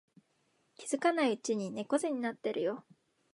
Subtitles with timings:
[0.77, 2.85] 気づかないうちに猫背になってるよ